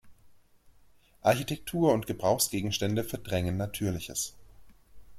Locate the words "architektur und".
1.21-2.07